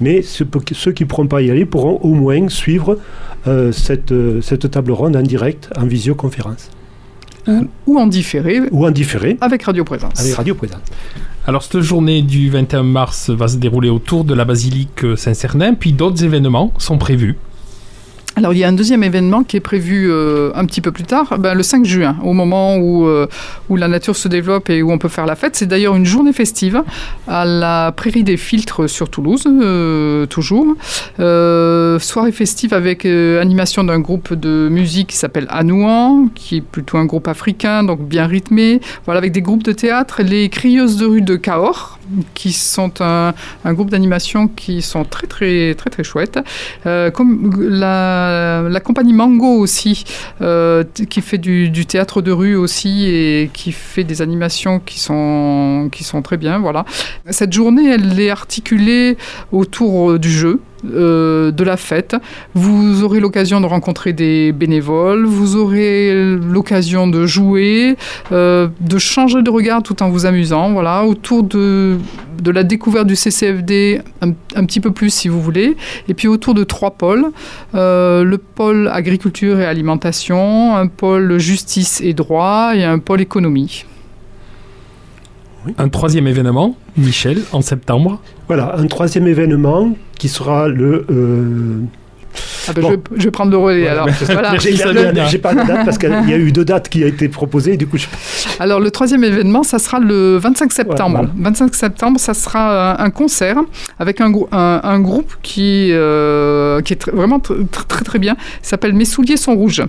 Mais 0.01 0.23
ceux, 0.23 0.45
qui 0.93 1.05
ne 1.05 1.09
pourront 1.09 1.27
pas 1.27 1.43
y 1.43 1.51
aller 1.51 1.65
pourront 1.65 1.99
au 2.03 2.15
moins 2.15 2.49
suivre 2.49 2.99
euh, 3.47 3.73
cette, 3.73 4.15
cette 4.43 4.71
table 4.71 4.93
ronde 4.93 5.17
en 5.17 5.23
direct, 5.23 5.71
en 5.77 5.87
visioconférence. 5.87 6.71
Ou, 7.49 7.67
ou, 7.87 7.99
en 7.99 8.07
différé. 8.07 8.61
Ou 8.71 8.87
en 8.87 8.91
différé. 8.91 9.37
Avec 9.41 9.63
Radio 9.63 9.85
Présence. 9.85 10.19
Avec 10.19 10.35
Radio 10.35 10.55
Présence. 10.55 10.81
Alors, 11.47 11.63
cette 11.63 11.81
journée 11.81 12.23
du 12.23 12.51
21 12.51 12.83
mars 12.83 13.31
va 13.31 13.49
se 13.49 13.57
dérouler 13.57 13.89
autour 13.89 14.25
de 14.25 14.35
la 14.35 14.45
basilique 14.45 15.05
Saint-Cernin, 15.17 15.75
puis 15.75 15.93
d'autres 15.93 16.25
événements 16.25 16.73
sont 16.79 16.99
prévus. 16.99 17.37
Alors 18.39 18.53
il 18.53 18.59
y 18.59 18.65
a 18.65 18.69
un 18.69 18.75
deuxième 18.75 19.03
événement 19.03 19.45
qui 19.45 19.57
est 19.57 19.61
prévu 19.61 20.11
euh, 20.11 20.51
un 20.55 20.67
petit 20.67 20.83
peu 20.83 20.93
plus 20.93 21.05
tard, 21.05 21.39
ben, 21.39 21.55
le 21.55 21.63
5 21.63 21.87
juin, 21.87 22.19
au 22.23 22.35
moment 22.35 22.77
où, 22.77 23.07
euh, 23.07 23.27
où 23.71 23.77
la 23.77 23.89
nature 23.89 24.15
se 24.15 24.29
développe 24.29 24.69
et 24.69 24.83
où 24.83 24.93
on 24.93 24.99
peut 24.99 25.09
faire 25.09 25.25
la 25.25 25.37
fête. 25.37 25.57
C'est 25.57 25.65
d'ailleurs 25.65 25.97
une 25.97 26.05
journée 26.05 26.35
festive 26.35 26.83
à 27.29 27.47
la 27.47 27.93
Prairie 27.97 28.25
des 28.25 28.37
Filtres 28.37 28.91
sur 28.91 29.09
Toulouse, 29.09 29.45
euh, 29.47 30.27
toujours. 30.27 30.67
soirée 31.17 32.33
festive 32.33 32.75
avec 32.75 33.07
animation 33.07 33.85
d'un 33.85 34.01
groupe 34.01 34.35
de 34.35 34.69
musique 34.71 35.09
qui 35.09 35.17
s'appelle 35.17 35.47
Anouan, 35.49 36.29
qui 36.35 36.59
est 36.59 36.61
plutôt 36.61 36.99
un 36.99 37.07
groupe 37.07 37.29
africain, 37.29 37.85
donc 37.85 38.03
bien 38.03 38.27
rythmé. 38.27 38.83
Voilà, 39.07 39.17
avec 39.17 39.33
des 39.33 39.41
groupes 39.41 39.63
de 39.63 39.73
théâtre, 39.73 40.21
les 40.23 40.51
Crieuses 40.51 40.99
de 40.99 41.07
rue 41.07 41.23
de 41.23 41.37
Cahors 41.37 41.99
qui 42.35 42.53
sont 42.53 42.93
un, 43.01 43.35
un 43.65 43.73
groupe 43.73 43.91
d'animation 43.91 44.47
qui 44.47 44.81
sont 44.81 45.05
très 45.05 45.27
très 45.27 45.75
très 45.75 45.91
très 45.91 46.05
chouettes. 46.05 46.39
Comme 46.85 47.67
la, 47.69 48.26
la 48.69 48.81
compagnie 48.81 49.13
Mango 49.13 49.59
aussi, 49.59 50.05
euh, 50.41 50.85
qui 51.09 51.21
fait 51.21 51.39
du, 51.39 51.71
du 51.71 51.87
théâtre 51.87 52.23
de 52.23 52.33
rue 52.33 52.57
aussi 52.57 53.07
et 53.07 53.51
qui 53.53 53.73
fait 53.73 54.05
des 54.05 54.23
animations 54.23 54.81
qui 54.81 54.99
sont 55.01 55.89
qui 55.93 56.05
sont 56.05 56.23
très 56.23 56.37
bien. 56.37 56.59
Voilà. 56.59 56.85
Cette 57.31 57.53
journée, 57.53 57.91
elle 57.91 58.19
est 58.19 58.31
articulée 58.31 59.17
autour 59.53 60.13
euh, 60.13 60.19
du 60.19 60.31
jeu. 60.31 60.61
Euh, 60.95 61.51
de 61.51 61.65
la 61.65 61.77
fête. 61.77 62.17
Vous 62.55 63.03
aurez 63.03 63.21
l'occasion 63.21 63.61
de 63.61 63.67
rencontrer 63.67 64.13
des 64.13 64.53
bénévoles, 64.53 65.25
vous 65.25 65.57
aurez 65.57 66.37
l'occasion 66.37 67.07
de 67.07 67.27
jouer, 67.27 67.97
euh, 68.33 68.69
de 68.81 68.99
changer 68.99 69.43
de 69.43 69.51
regard 69.51 69.83
tout 69.83 70.03
en 70.03 70.11
vous 70.11 70.27
amusant, 70.27 70.73
voilà, 70.73 71.05
autour 71.05 71.43
de, 71.43 71.97
de 72.43 72.51
la 72.51 72.63
découverte 72.63 73.07
du 73.07 73.17
CCFD 73.17 74.01
un, 74.23 74.65
petit 74.65 74.81
peu 74.81 74.91
plus 74.91 75.11
si 75.11 75.29
vous 75.29 75.41
voulez, 75.41 75.77
et 76.09 76.15
puis 76.15 76.29
autour 76.29 76.55
de 76.55 76.65
trois 76.65 76.93
pôles, 76.93 77.27
Euh, 77.75 78.25
le 78.25 78.39
pôle 78.39 78.89
agriculture 78.93 79.61
et 79.61 79.67
alimentation, 79.67 80.77
un 80.77 80.87
pôle 80.87 81.39
justice 81.39 82.01
et 82.01 82.15
droit 82.15 82.73
et 82.75 82.85
un 82.85 82.99
pôle 82.99 83.21
économie. 83.21 83.85
Un 85.79 85.89
troisième 85.89 86.27
événement, 86.27 86.77
Michel, 86.97 87.39
en 87.53 87.61
septembre. 87.63 88.21
Voilà, 88.49 88.77
un 88.79 88.87
troisième 88.87 89.27
événement 89.27 89.97
qui 90.19 90.29
sera 90.29 90.69
le. 90.69 91.05
euh, 91.11 91.79
Ah 92.69 92.73
ben, 92.75 92.83
Bon. 92.83 92.89
je, 92.91 92.95
vais- 92.97 93.01
je 93.17 93.25
vais 93.25 93.31
prendre 93.31 93.51
le 93.51 93.57
relais 93.57 93.89
alors. 93.89 94.07
Voilà. 94.27 94.57
J'ai 95.29 95.39
pas 95.39 95.55
la 95.55 95.65
date 95.65 95.85
parce 95.87 95.97
qu'il 95.97 96.11
y 96.11 96.33
a 96.35 96.37
eu 96.37 96.53
deux 96.53 96.65
dates 96.67 96.89
qui 96.91 97.03
ont 97.03 97.07
été 97.07 97.29
proposées. 97.29 97.77
Du 97.79 97.87
coup, 97.87 97.97
je- 97.97 98.07
Alors 98.61 98.79
le 98.81 98.91
troisième 98.91 99.25
événement, 99.25 99.63
ça 99.63 99.79
sera 99.79 100.01
le 100.01 100.37
25 100.37 100.71
septembre. 100.73 101.21
Ouais, 101.21 101.29
25 101.39 101.75
septembre, 101.75 102.21
ça 102.21 102.35
sera 102.35 103.01
un, 103.01 103.05
un 103.07 103.11
concert 103.11 103.57
avec 103.99 104.21
un, 104.21 104.31
grou- 104.31 104.49
un, 104.53 104.81
un 104.83 105.01
groupe 105.01 105.33
qui, 105.43 105.89
euh, 105.93 106.83
qui 106.83 106.93
est 106.93 107.07
tr- 107.07 107.15
vraiment 107.15 107.39
tr- 107.39 107.65
tr- 107.67 107.87
très 107.87 108.05
très 108.05 108.19
bien. 108.19 108.37
Il 108.63 108.67
s'appelle 108.67 108.93
Mes 108.93 109.07
souliers 109.07 109.39
sont 109.39 109.55
rouges. 109.55 109.83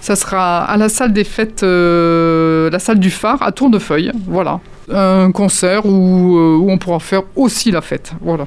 Ça 0.00 0.16
sera 0.16 0.64
à 0.64 0.76
la 0.78 0.88
salle 0.88 1.12
des 1.12 1.24
fêtes, 1.24 1.62
euh, 1.62 2.70
la 2.70 2.78
salle 2.78 2.98
du 3.00 3.10
phare 3.10 3.42
à 3.42 3.52
Tournefeuille. 3.52 4.12
Voilà. 4.26 4.60
Un 4.92 5.32
concert 5.32 5.86
où, 5.86 6.36
euh, 6.36 6.56
où 6.58 6.70
on 6.70 6.78
pourra 6.78 7.00
faire 7.00 7.22
aussi 7.36 7.70
la 7.70 7.80
fête. 7.80 8.12
Voilà. 8.20 8.46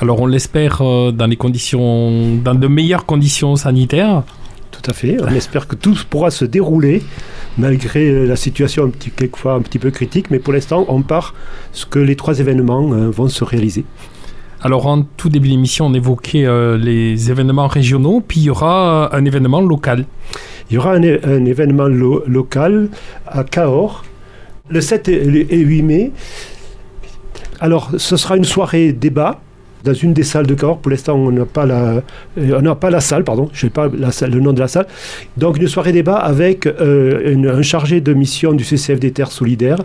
Alors 0.00 0.20
on 0.20 0.26
l'espère 0.26 0.80
euh, 0.82 1.12
dans 1.12 1.26
les 1.26 1.36
conditions, 1.36 2.36
dans 2.36 2.54
de 2.54 2.66
meilleures 2.66 3.06
conditions 3.06 3.56
sanitaires. 3.56 4.22
tout 4.70 4.90
à 4.90 4.94
fait. 4.94 5.16
On 5.22 5.28
espère 5.34 5.66
que 5.68 5.76
tout 5.76 5.96
pourra 6.10 6.30
se 6.30 6.44
dérouler 6.44 7.02
malgré 7.58 8.08
euh, 8.08 8.26
la 8.26 8.36
situation 8.36 8.84
un 8.84 8.90
petit, 8.90 9.10
quelquefois 9.10 9.54
un 9.54 9.60
petit 9.62 9.78
peu 9.78 9.90
critique. 9.90 10.30
Mais 10.30 10.38
pour 10.38 10.52
l'instant, 10.52 10.84
on 10.88 11.02
part 11.02 11.34
ce 11.72 11.86
que 11.86 11.98
les 11.98 12.16
trois 12.16 12.38
événements 12.40 12.82
vont 13.10 13.28
se 13.28 13.44
réaliser. 13.44 13.84
Alors 14.64 14.86
en 14.86 15.02
tout 15.02 15.28
début 15.28 15.48
d'émission, 15.48 15.86
on 15.86 15.94
évoquait 15.94 16.46
euh, 16.46 16.78
les 16.78 17.30
événements 17.32 17.66
régionaux, 17.66 18.22
puis 18.26 18.40
il 18.40 18.44
y 18.44 18.50
aura 18.50 19.14
un 19.14 19.24
événement 19.24 19.60
local. 19.60 20.06
Il 20.70 20.74
y 20.74 20.78
aura 20.78 20.92
un, 20.94 21.02
événement 21.44 21.88
lo- 21.88 22.22
local 22.26 22.88
à 23.26 23.42
Cahors 23.44 24.04
le 24.72 24.80
7 24.80 25.08
et 25.08 25.46
et 25.50 25.58
8 25.58 25.82
mai. 25.82 26.10
Alors, 27.60 27.90
ce 27.96 28.16
sera 28.16 28.36
une 28.36 28.44
soirée 28.44 28.92
débat 28.92 29.40
dans 29.84 29.94
une 29.94 30.12
des 30.12 30.22
salles 30.22 30.46
de 30.46 30.54
Cahors. 30.54 30.78
Pour 30.78 30.90
l'instant, 30.90 31.16
on 31.16 31.30
n'a 31.30 31.44
pas 31.44 31.66
la, 31.66 32.02
euh, 32.38 32.58
on 32.58 32.62
n'a 32.62 32.74
pas 32.74 32.90
la 32.90 33.00
salle, 33.00 33.24
pardon, 33.24 33.48
je 33.52 33.60
sais 33.60 33.70
pas 33.70 33.88
le 33.88 34.40
nom 34.40 34.52
de 34.52 34.60
la 34.60 34.68
salle. 34.68 34.86
Donc, 35.36 35.58
une 35.58 35.68
soirée 35.68 35.92
débat 35.92 36.16
avec 36.16 36.66
euh, 36.66 37.56
un 37.58 37.62
chargé 37.62 38.00
de 38.00 38.12
mission 38.12 38.52
du 38.52 38.64
CCF 38.64 39.00
des 39.00 39.10
Terres 39.12 39.32
Solidaires 39.32 39.82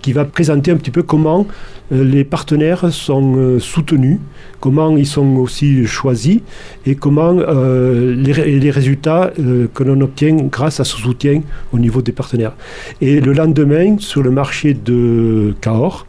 qui 0.00 0.12
va 0.12 0.24
présenter 0.24 0.70
un 0.70 0.76
petit 0.76 0.92
peu 0.92 1.02
comment 1.02 1.46
euh, 1.92 2.04
les 2.04 2.24
partenaires 2.24 2.92
sont 2.92 3.58
soutenus, 3.58 4.18
comment 4.60 4.96
ils 4.96 5.06
sont 5.06 5.36
aussi 5.36 5.86
choisis 5.86 6.40
et 6.86 6.94
comment 6.94 7.32
les, 7.32 8.58
les 8.58 8.70
résultats 8.70 9.30
que 9.74 9.82
l'on 9.82 10.00
obtient 10.00 10.36
grâce 10.50 10.80
à 10.80 10.84
ce 10.84 10.96
soutien 10.96 11.42
au 11.72 11.78
niveau 11.78 12.02
des 12.02 12.12
partenaires. 12.12 12.52
Et 13.00 13.20
le 13.20 13.32
lendemain, 13.32 13.96
sur 13.98 14.22
le 14.22 14.30
marché 14.30 14.74
de 14.74 15.54
Cahors, 15.60 16.07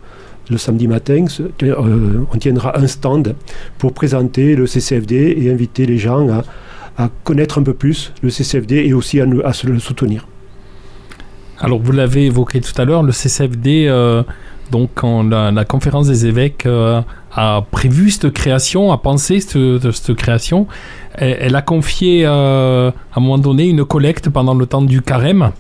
le 0.50 0.58
samedi 0.58 0.88
matin, 0.88 1.26
euh, 1.64 2.26
on 2.34 2.38
tiendra 2.38 2.78
un 2.78 2.88
stand 2.88 3.36
pour 3.78 3.94
présenter 3.94 4.56
le 4.56 4.66
CCFD 4.66 5.36
et 5.38 5.52
inviter 5.52 5.86
les 5.86 5.98
gens 5.98 6.28
à, 6.98 7.10
connaître 7.24 7.60
un 7.60 7.64
peu 7.64 7.74
plus 7.74 8.12
le 8.22 8.30
CCFD 8.30 8.76
et 8.86 8.94
aussi 8.94 9.22
à, 9.22 9.26
nous- 9.26 9.42
le 9.42 9.80
soutenir. 9.80 10.28
Alors 11.60 11.80
vous 11.80 11.94
l'avez 11.94 12.26
évoqué 12.26 12.60
tout 12.60 12.74
à 12.82 12.84
l'heure, 12.84 13.04
le 13.04 13.12
CCFD, 13.14 13.86
euh, 13.88 14.24
donc 14.72 14.90
la, 15.04 15.66
conférence 15.66 16.08
des 16.08 16.26
évêques 16.26 16.66
euh, 16.66 17.02
a 17.34 17.64
prévu 17.72 18.10
cette 18.12 18.32
création, 18.32 18.92
a 18.92 18.98
pensé 18.98 19.40
cette, 19.40 20.14
création, 20.16 20.68
elle, 21.14 21.38
elle 21.40 21.56
a 21.56 21.62
confié 21.62 22.26
à 22.26 22.94
un 23.16 23.22
moment 23.22 23.38
donné 23.38 23.68
une 23.68 23.86
collecte 23.86 24.30
pendant 24.30 24.54
le 24.54 24.66
temps 24.66 24.82
du 24.82 25.02
carême. 25.02 25.52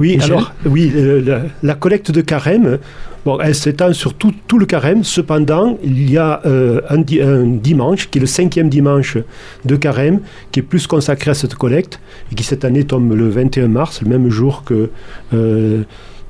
Oui, 0.00 0.16
Michel 0.16 0.32
alors, 0.32 0.52
oui, 0.64 0.90
euh, 0.96 1.20
la, 1.24 1.42
la 1.62 1.74
collecte 1.74 2.10
de 2.10 2.22
carême, 2.22 2.78
bon, 3.26 3.38
elle 3.38 3.54
s'étend 3.54 3.92
sur 3.92 4.14
tout, 4.14 4.32
tout 4.48 4.58
le 4.58 4.64
carême. 4.64 5.04
Cependant, 5.04 5.78
il 5.84 6.10
y 6.10 6.16
a 6.16 6.40
euh, 6.46 6.80
un, 6.88 6.98
di- 6.98 7.20
un 7.20 7.44
dimanche, 7.44 8.08
qui 8.10 8.16
est 8.18 8.20
le 8.22 8.26
cinquième 8.26 8.70
dimanche 8.70 9.18
de 9.66 9.76
carême, 9.76 10.20
qui 10.52 10.60
est 10.60 10.62
plus 10.62 10.86
consacré 10.86 11.30
à 11.32 11.34
cette 11.34 11.54
collecte, 11.54 12.00
et 12.32 12.34
qui 12.34 12.42
cette 12.44 12.64
année 12.64 12.84
tombe 12.84 13.12
le 13.14 13.28
21 13.28 13.68
mars, 13.68 14.00
le 14.02 14.08
même 14.08 14.30
jour 14.30 14.64
que 14.64 14.88
euh, 15.34 15.82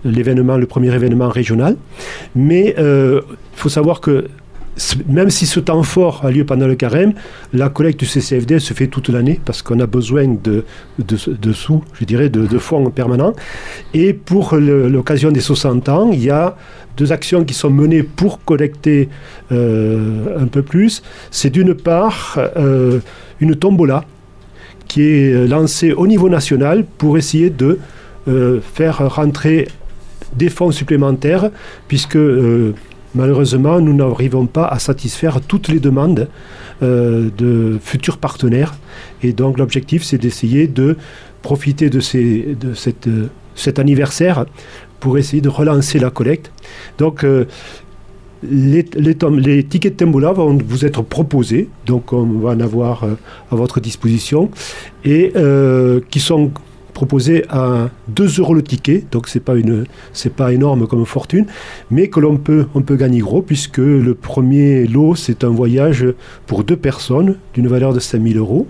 l'événement, 0.05 0.57
le 0.57 0.67
premier 0.67 0.93
événement 0.93 1.29
régional. 1.29 1.77
Mais 2.35 2.75
il 2.77 3.21
faut 3.55 3.69
savoir 3.69 4.01
que 4.01 4.27
même 5.09 5.31
si 5.31 5.47
ce 5.47 5.61
temps 5.61 5.83
fort 5.83 6.25
a 6.25 6.31
lieu 6.31 6.45
pendant 6.45 6.67
le 6.67 6.75
carême, 6.75 7.13
la 7.53 7.69
collecte 7.69 8.01
du 8.01 8.07
CCFD 8.07 8.59
se 8.59 8.75
fait 8.75 8.87
toute 8.87 9.09
l'année 9.09 9.41
parce 9.45 9.63
qu'on 9.63 9.81
a 9.81 9.87
besoin 9.87 10.27
de, 10.43 10.65
sous, 11.53 11.83
je 11.95 12.05
dirais, 12.05 12.29
de, 12.29 12.59
fonds 12.59 12.91
permanents. 12.91 13.33
Et 13.95 14.13
pour 14.13 14.57
l'occasion 14.57 15.31
des 15.31 15.41
60 15.41 15.89
ans, 15.89 16.11
il 16.13 16.23
y 16.23 16.31
a 16.31 16.57
deux 16.97 17.13
actions 17.13 17.45
qui 17.45 17.55
sont 17.55 17.71
menées 17.71 18.03
pour 18.03 18.45
collecter 18.45 19.09
euh, 19.53 20.39
un 20.39 20.47
peu 20.47 20.63
plus. 20.63 21.03
C'est 21.31 21.51
d'une 21.51 21.75
part 21.75 22.39
euh, 22.57 23.01
une 23.41 23.57
tombola 23.57 24.05
qui 24.89 25.03
est 25.03 25.47
lancée 25.47 25.93
au 25.93 26.07
niveau 26.07 26.29
national 26.29 26.85
pour 26.99 27.17
essayer 27.17 27.51
de 27.51 27.79
euh, 28.29 28.61
faire 28.75 29.15
rentrer 29.15 29.69
des 30.35 30.49
fonds 30.49 30.71
supplémentaires 30.71 31.51
puisque 31.89 32.19
malheureusement 33.15 33.81
nous 33.81 33.95
n'arrivons 33.95 34.47
pas 34.47 34.67
à 34.67 34.79
satisfaire 34.79 35.41
toutes 35.41 35.69
les 35.69 35.81
demandes 35.81 36.29
euh, 36.83 37.29
de 37.37 37.79
futurs 37.83 38.19
partenaires. 38.19 38.75
Et 39.23 39.33
donc 39.33 39.59
l'objectif 39.59 40.03
c'est 40.03 40.19
d'essayer 40.19 40.67
de 40.67 40.97
profiter 41.43 41.91
de, 41.91 42.01
euh, 42.15 43.27
cet 43.55 43.79
anniversaire 43.79 44.47
pour 45.01 45.19
essayer 45.19 45.41
de 45.41 45.49
relancer 45.49 45.99
la 45.99 46.11
collecte. 46.11 46.53
Donc 46.99 47.25
euh, 47.25 47.47
les, 48.43 48.85
tickets 49.65 49.93
de 49.93 50.05
Tembola 50.05 50.33
vont 50.33 50.57
vous 50.67 50.87
être 50.87 51.03
proposés, 51.03 51.69
donc 51.85 52.13
on 52.15 52.25
va 52.39 52.51
en 52.51 52.61
avoir 52.61 53.05
à 53.05 53.55
votre 53.55 53.81
disposition, 53.81 54.51
et 55.05 55.35
qui 56.11 56.21
sont 56.21 56.51
proposés 57.01 57.45
à 57.49 57.89
2 58.09 58.41
euros 58.41 58.53
le 58.53 58.63
ticket, 58.63 59.05
donc 59.11 59.27
c'est 59.27 59.41
pas 59.41 59.55
pas 60.37 60.53
énorme 60.53 60.87
comme 60.87 61.07
fortune, 61.07 61.47
mais 61.91 62.09
que 62.09 62.21
l'on 62.21 62.37
peut 62.37 62.67
on 62.75 62.83
peut 62.83 62.97
gagner 62.97 63.21
gros 63.21 63.41
puisque 63.41 63.79
le 63.79 64.15
premier 64.15 64.87
lot 64.87 65.15
c'est 65.15 65.43
un 65.43 65.49
voyage 65.49 66.05
pour 66.47 66.63
deux 66.63 66.77
personnes 66.77 67.37
d'une 67.55 67.69
valeur 67.69 67.95
de 67.95 68.01
5000 68.01 68.37
euros. 68.37 68.69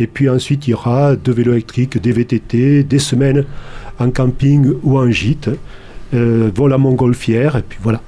Et 0.00 0.08
puis 0.08 0.28
ensuite, 0.28 0.66
il 0.66 0.72
y 0.72 0.74
aura 0.74 1.14
deux 1.14 1.30
vélos 1.30 1.52
électriques, 1.52 2.02
des 2.02 2.10
VTT, 2.10 2.82
des 2.82 2.98
semaines 2.98 3.44
en 4.00 4.10
camping 4.10 4.72
ou 4.82 4.98
en 4.98 5.08
gîte, 5.12 5.50
euh, 6.14 6.50
vol 6.52 6.72
à 6.72 6.78
montgolfière, 6.78 7.54
et 7.54 7.62
puis 7.62 7.78
voilà. 7.80 8.00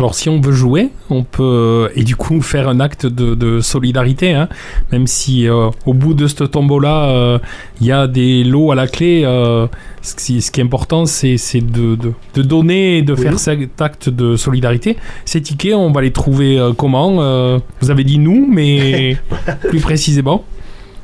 Alors 0.00 0.14
si 0.14 0.30
on 0.30 0.40
veut 0.40 0.52
jouer, 0.52 0.88
on 1.10 1.24
peut 1.24 1.42
euh, 1.42 1.88
et 1.94 2.04
du 2.04 2.16
coup 2.16 2.40
faire 2.40 2.70
un 2.70 2.80
acte 2.80 3.04
de, 3.04 3.34
de 3.34 3.60
solidarité, 3.60 4.32
hein, 4.32 4.48
même 4.92 5.06
si 5.06 5.46
euh, 5.46 5.68
au 5.84 5.92
bout 5.92 6.14
de 6.14 6.26
ce 6.26 6.42
tombeau-là, 6.42 7.10
euh, 7.10 7.38
il 7.82 7.86
y 7.86 7.92
a 7.92 8.06
des 8.06 8.42
lots 8.42 8.72
à 8.72 8.74
la 8.74 8.86
clé. 8.86 9.20
euh, 9.26 9.66
ce, 10.00 10.14
qui, 10.14 10.40
ce 10.40 10.50
qui 10.50 10.60
est 10.60 10.64
important, 10.64 11.04
c'est 11.04 11.36
de, 11.60 11.96
de, 11.96 12.12
de 12.34 12.40
donner 12.42 12.96
et 12.96 13.02
de 13.02 13.12
Oui. 13.12 13.20
faire 13.20 13.38
cet 13.38 13.82
acte 13.82 14.08
de 14.08 14.36
solidarité. 14.36 14.96
Ces 15.26 15.42
tickets, 15.42 15.74
on 15.74 15.92
va 15.92 16.00
les 16.00 16.12
trouver 16.12 16.58
comment 16.78 17.58
Vous 17.82 17.90
avez 17.90 18.04
dit 18.04 18.18
nous, 18.18 18.48
mais 18.50 19.18
plus 19.68 19.80
précisément. 19.80 20.44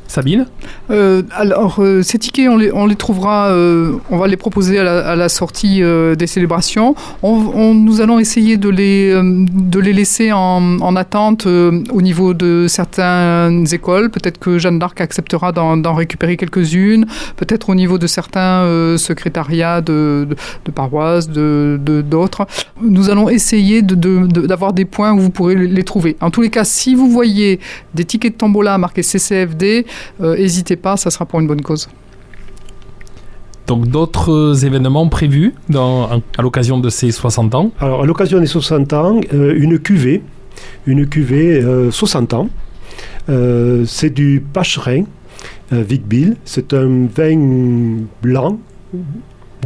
Sabine 0.08 0.46
euh, 0.90 1.22
Alors, 1.32 1.76
euh, 1.78 2.02
ces 2.02 2.18
tickets, 2.18 2.48
on 2.48 2.86
les, 2.86 2.96
trouvera, 2.96 3.48
euh, 3.48 3.92
on 4.10 4.18
va 4.18 4.26
les 4.26 4.36
proposer 4.36 4.78
à 4.78 5.16
la, 5.16 5.28
sortie 5.28 5.80
des 5.80 6.26
célébrations. 6.26 6.94
On, 7.22 7.74
nous 7.74 8.00
allons 8.00 8.18
essayer 8.18 8.56
de 8.56 8.68
les, 8.68 9.12
de 9.12 9.80
les 9.80 9.92
laisser 9.92 10.32
en, 10.32 10.80
en 10.80 10.96
attente 10.96 11.46
au 11.46 12.02
niveau 12.02 12.32
de 12.32 12.66
certaines 12.68 13.66
écoles. 13.72 14.10
Peut-être 14.10 14.38
que 14.38 14.58
Jeanne 14.58 14.78
d'Arc 14.78 15.00
acceptera 15.00 15.52
d'en 15.52 15.94
récupérer 15.94 16.36
quelques-unes. 16.36 17.06
Peut-être 17.36 17.70
au 17.70 17.74
niveau 17.74 17.98
de 17.98 18.06
certains 18.06 18.96
secrétariats 18.96 19.80
de, 19.80 20.26
de, 20.30 20.36
de 20.64 20.70
paroisses, 20.70 21.28
de 21.28 21.78
d'autres. 22.08 22.46
Nous 22.80 23.10
allons 23.10 23.28
essayer 23.28 23.82
d'avoir 23.82 24.72
des 24.72 24.84
points 24.84 25.12
où 25.12 25.18
vous 25.18 25.30
pourrez 25.30 25.56
les 25.56 25.82
trouver. 25.82 26.16
En 26.20 26.30
tous 26.30 26.42
les 26.42 26.50
cas, 26.50 26.64
si 26.64 26.94
vous 26.94 27.10
voyez 27.10 27.58
des 27.94 28.04
tickets 28.04 28.34
de 28.34 28.38
tombola 28.38 28.78
marqués 28.78 29.02
CCFD, 29.02 29.86
n'hésitez 30.20 30.76
pas, 30.76 30.96
ça 30.96 31.10
sera 31.10 31.24
pour 31.26 31.40
une 31.40 31.46
bonne 31.46 31.62
cause. 31.62 31.88
Donc 33.66 33.88
d'autres 33.88 34.64
événements 34.64 35.08
prévus 35.08 35.52
dans, 35.68 36.08
à 36.38 36.42
l'occasion 36.42 36.78
de 36.78 36.88
ces 36.88 37.10
60 37.10 37.54
ans? 37.56 37.72
Alors, 37.80 38.02
à 38.04 38.06
l'occasion 38.06 38.38
des 38.38 38.46
60 38.46 38.92
ans, 38.92 39.20
euh, 39.34 39.54
une 39.56 39.78
cuvée, 39.80 40.22
une 40.86 41.06
cuvée 41.08 41.60
euh, 41.62 41.90
60 41.90 42.34
ans. 42.34 42.48
Euh, 43.28 43.84
c'est 43.84 44.10
du 44.10 44.40
Pacherin, 44.52 45.02
euh, 45.72 45.82
Vic 45.82 46.06
Bill. 46.06 46.36
C'est 46.44 46.74
un 46.74 47.06
vin 47.14 47.98
blanc, 48.22 48.58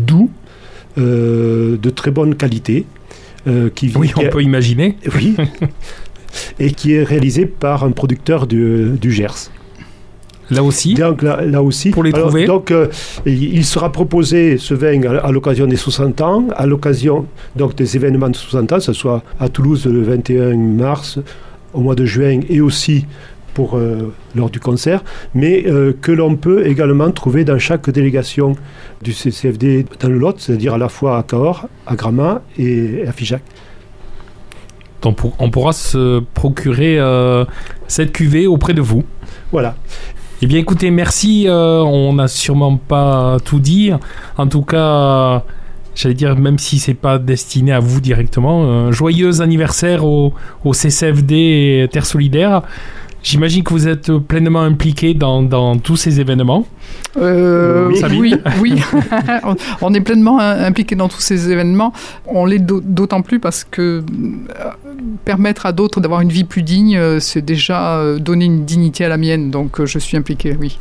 doux, 0.01 0.31
euh, 0.97 1.77
de 1.77 1.91
très 1.91 2.11
bonne 2.11 2.35
qualité. 2.37 2.87
euh, 3.47 3.69
qui, 3.75 3.93
Oui, 3.97 4.09
qui 4.09 4.15
on 4.19 4.21
est- 4.23 4.29
peut 4.31 4.43
imaginer. 4.43 4.97
oui, 5.15 5.35
et 6.59 6.73
qui 6.73 6.95
est 6.95 7.03
réalisé 7.05 7.45
par 7.47 7.85
un 7.85 7.91
producteur 7.91 8.47
du, 8.47 8.93
du 9.01 9.13
Gers. 9.13 9.51
Là 10.51 10.63
aussi, 10.63 10.95
Donc 10.95 11.23
là, 11.23 11.41
là 11.45 11.63
aussi, 11.63 11.91
Pour 11.91 12.03
les 12.03 12.13
alors, 12.15 12.29
trouver. 12.29 12.47
donc 12.47 12.71
euh, 12.71 12.89
il 13.27 13.65
sera 13.65 13.93
proposé 13.93 14.59
ce 14.59 14.75
vin 14.75 15.03
à, 15.05 15.19
à 15.19 15.31
l'occasion 15.33 15.67
des 15.67 15.77
60 15.77 16.21
ans, 16.21 16.45
à 16.57 16.67
l'occasion 16.67 17.27
donc 17.57 17.75
des 17.75 17.97
événements 17.97 18.29
de 18.29 18.37
60 18.37 18.73
ans, 18.73 18.77
que 18.77 18.83
ce 18.83 18.93
soit 18.93 19.23
à 19.39 19.49
Toulouse 19.49 19.87
le 19.87 20.03
21 20.03 20.57
mars, 20.57 21.19
au 21.73 21.81
mois 21.81 21.95
de 21.95 22.05
juin 22.05 22.41
et 22.49 22.61
aussi 22.61 23.07
pour 23.55 23.77
euh, 23.77 24.13
lors 24.37 24.49
du 24.51 24.61
concert, 24.61 25.03
mais 25.35 25.65
euh, 25.67 25.93
que 26.01 26.13
l'on 26.13 26.37
peut 26.37 26.67
également 26.67 27.11
trouver 27.11 27.45
dans 27.45 27.59
chaque 27.59 27.91
délégation 27.91 28.55
du 29.03 29.13
CCFD 29.13 29.87
dans 30.01 30.09
le 30.09 30.19
Lot, 30.19 30.37
c'est-à-dire 30.41 30.75
à 30.75 30.79
la 30.79 30.89
fois 30.89 31.19
à 31.19 31.23
Cahors, 31.25 31.67
à 31.87 31.97
Gramat 31.97 32.43
et 32.59 33.05
à 33.09 33.13
Figeac. 33.13 33.43
on, 35.05 35.13
pour- 35.15 35.35
on 35.39 35.51
pourra 35.51 35.73
se 35.73 36.21
procurer 36.35 36.99
euh, 36.99 37.45
cette 37.89 38.13
cuvée 38.13 38.47
auprès 38.47 38.73
de 38.75 38.81
vous. 38.83 39.05
Voilà. 39.51 39.75
Eh 40.43 40.47
bien, 40.47 40.59
écoutez, 40.59 40.91
merci. 40.91 41.47
euh, 41.49 41.81
on 41.83 42.15
n'a 42.15 42.29
sûrement 42.29 42.77
pas 42.77 43.37
tout 43.45 43.61
dit. 43.61 43.91
En 44.39 44.47
tout 44.47 44.63
cas, 44.63 45.45
j'allais 45.95 46.15
dire, 46.15 46.35
même 46.37 46.59
si 46.59 46.79
c'est 46.79 46.95
pas 46.95 47.19
destiné 47.19 47.73
à 47.73 47.81
vous 47.81 48.01
directement, 48.01 48.63
euh, 48.65 48.93
joyeux 48.93 49.43
anniversaire 49.43 50.05
au, 50.05 50.33
au 50.65 50.73
CCFD 50.73 51.89
Terre 51.93 52.07
Solidaire. 52.07 52.63
J'imagine 53.23 53.63
que 53.63 53.71
vous 53.75 53.87
êtes 53.87 54.11
pleinement 54.19 54.63
impliqué 54.63 55.13
dans, 55.15 55.43
dans 55.43 55.77
tous 55.79 55.97
ces 55.97 56.21
événements. 56.21 56.67
Euh, 57.17 57.91
Oui. 58.13 58.35
Oui. 58.61 58.75
On- 59.83 59.93
est 59.95 60.01
pleinement 60.01 60.39
impliqué 60.39 60.95
dans 60.97 61.09
tous 61.09 61.21
ces 61.21 61.51
événements. 61.51 61.93
On 62.27 62.47
l'est 62.47 62.59
d'au- 62.59 62.81
d'autant 62.81 63.21
plus 63.23 63.39
parce 63.41 63.65
que 63.65 63.81
euh, 64.03 64.03
permettre 65.25 65.67
à 65.67 65.73
d'autres 65.73 66.01
d'avoir 66.01 66.21
une 66.23 66.31
vie 66.31 66.45
plus 66.45 66.63
digne, 66.63 66.97
euh, 66.97 67.21
c'est 67.21 67.43
déjà 67.43 68.03
donner 68.19 68.47
une 68.47 68.65
dignité 68.65 69.05
à 69.05 69.09
la 69.09 69.17
mienne. 69.19 69.51
Donc 69.51 69.85
je 69.85 69.99
suis 69.99 70.17
impliqué, 70.17 70.57
oui. 70.59 70.79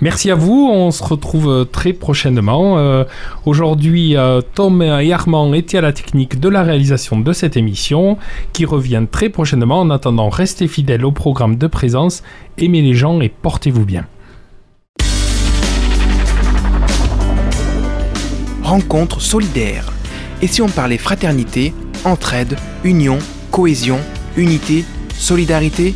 Merci 0.00 0.30
à 0.30 0.34
vous. 0.34 0.68
On 0.72 0.90
se 0.90 1.02
retrouve 1.02 1.48
euh, 1.48 1.64
très 1.64 1.92
prochainement. 1.92 2.78
Euh, 2.78 3.04
Aujourd'hui, 3.46 4.16
Tom 4.54 4.82
et 4.82 5.12
Armand 5.12 5.52
étaient 5.54 5.78
à 5.78 5.82
la 5.82 5.92
technique 5.92 6.40
de 6.40 6.48
la 6.48 6.62
réalisation 6.62 7.20
de 7.20 7.32
cette 7.32 7.56
émission 7.56 8.16
qui 8.52 8.64
revient 8.64 9.04
très 9.10 9.28
prochainement. 9.28 9.80
En 9.80 9.90
attendant, 9.90 10.28
restez 10.28 10.66
fidèles 10.66 11.04
au 11.04 11.12
programme 11.12 11.56
de 11.56 11.66
présence, 11.66 12.22
aimez 12.58 12.82
les 12.82 12.94
gens 12.94 13.20
et 13.20 13.28
portez-vous 13.28 13.84
bien. 13.84 14.06
Rencontre 18.62 19.20
solidaire. 19.20 19.92
Et 20.40 20.46
si 20.46 20.62
on 20.62 20.68
parlait 20.68 20.98
fraternité, 20.98 21.74
entraide, 22.04 22.56
union, 22.82 23.18
cohésion, 23.50 23.98
unité, 24.36 24.84
solidarité? 25.16 25.94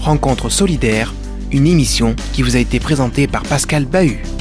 Rencontre 0.00 0.48
solidaire, 0.48 1.14
une 1.52 1.66
émission 1.66 2.14
qui 2.32 2.42
vous 2.42 2.56
a 2.56 2.58
été 2.58 2.80
présentée 2.80 3.26
par 3.26 3.42
Pascal 3.42 3.84
Bahut. 3.84 4.39